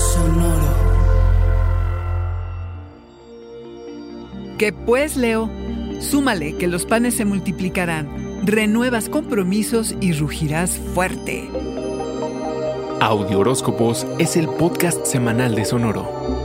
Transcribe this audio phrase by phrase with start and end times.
[0.00, 0.74] Sonoro.
[4.58, 5.50] Que pues, Leo,
[6.00, 11.48] súmale que los panes se multiplicarán, renuevas compromisos y rugirás fuerte.
[13.00, 16.39] Audio Horóscopos es el podcast semanal de Sonoro.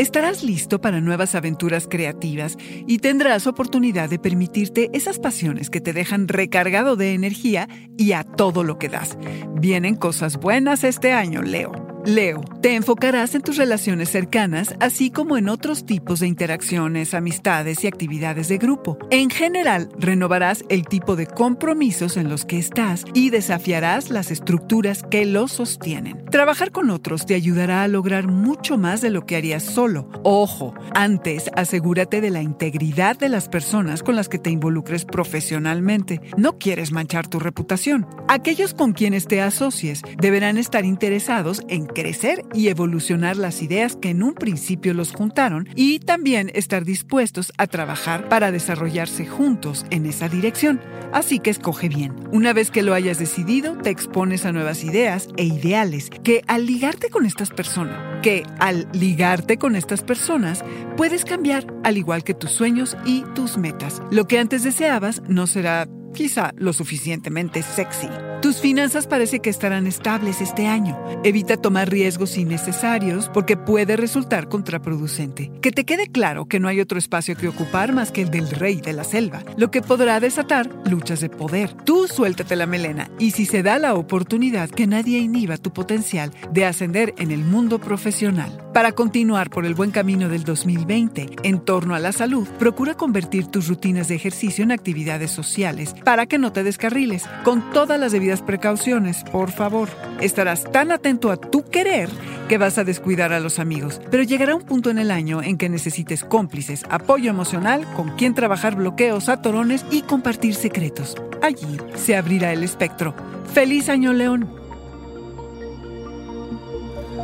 [0.00, 5.92] Estarás listo para nuevas aventuras creativas y tendrás oportunidad de permitirte esas pasiones que te
[5.92, 9.18] dejan recargado de energía y a todo lo que das.
[9.56, 11.89] Vienen cosas buenas este año, Leo.
[12.06, 17.84] Leo, te enfocarás en tus relaciones cercanas, así como en otros tipos de interacciones, amistades
[17.84, 18.96] y actividades de grupo.
[19.10, 25.02] En general, renovarás el tipo de compromisos en los que estás y desafiarás las estructuras
[25.02, 26.24] que los sostienen.
[26.30, 30.08] Trabajar con otros te ayudará a lograr mucho más de lo que harías solo.
[30.22, 36.22] Ojo, antes asegúrate de la integridad de las personas con las que te involucres profesionalmente.
[36.38, 38.06] No quieres manchar tu reputación.
[38.28, 44.10] Aquellos con quienes te asocies deberán estar interesados en crecer y evolucionar las ideas que
[44.10, 50.06] en un principio los juntaron y también estar dispuestos a trabajar para desarrollarse juntos en
[50.06, 50.80] esa dirección.
[51.12, 52.14] Así que escoge bien.
[52.32, 56.66] Una vez que lo hayas decidido, te expones a nuevas ideas e ideales que al
[56.66, 60.64] ligarte con estas personas, que al ligarte con estas personas,
[60.96, 64.02] puedes cambiar al igual que tus sueños y tus metas.
[64.10, 68.08] Lo que antes deseabas no será quizá lo suficientemente sexy.
[68.42, 70.98] Tus finanzas parece que estarán estables este año.
[71.24, 75.52] Evita tomar riesgos innecesarios porque puede resultar contraproducente.
[75.60, 78.48] Que te quede claro que no hay otro espacio que ocupar más que el del
[78.48, 81.74] rey de la selva, lo que podrá desatar luchas de poder.
[81.84, 86.32] Tú suéltate la melena y si se da la oportunidad que nadie inhiba tu potencial
[86.50, 88.70] de ascender en el mundo profesional.
[88.72, 93.48] Para continuar por el buen camino del 2020 en torno a la salud, procura convertir
[93.48, 98.12] tus rutinas de ejercicio en actividades sociales para que no te descarriles, con todas las
[98.12, 99.88] debidas precauciones, por favor.
[100.20, 102.08] Estarás tan atento a tu querer
[102.48, 105.56] que vas a descuidar a los amigos, pero llegará un punto en el año en
[105.56, 111.16] que necesites cómplices, apoyo emocional, con quien trabajar bloqueos, atorones y compartir secretos.
[111.42, 113.14] Allí se abrirá el espectro.
[113.52, 114.48] ¡Feliz año, León!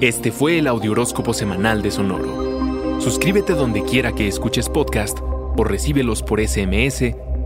[0.00, 3.00] Este fue el Audioróscopo Semanal de Sonoro.
[3.00, 5.18] Suscríbete donde quiera que escuches podcast
[5.56, 7.14] o recíbelos por SMS